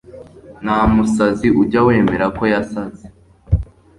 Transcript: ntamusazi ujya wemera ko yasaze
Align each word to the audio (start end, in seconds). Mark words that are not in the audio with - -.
ntamusazi 0.63 1.47
ujya 1.61 1.81
wemera 1.87 2.25
ko 2.37 2.43
yasaze 2.53 3.05